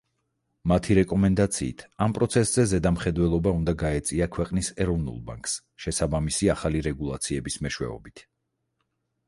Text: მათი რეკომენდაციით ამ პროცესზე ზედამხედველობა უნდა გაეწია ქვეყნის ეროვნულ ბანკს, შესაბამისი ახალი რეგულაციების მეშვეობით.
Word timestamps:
მათი 0.69 0.95
რეკომენდაციით 0.99 1.83
ამ 2.05 2.15
პროცესზე 2.17 2.65
ზედამხედველობა 2.71 3.53
უნდა 3.59 3.75
გაეწია 3.83 4.29
ქვეყნის 4.37 4.71
ეროვნულ 4.85 5.21
ბანკს, 5.29 5.55
შესაბამისი 5.85 6.53
ახალი 6.57 6.85
რეგულაციების 6.91 7.63
მეშვეობით. 7.67 8.29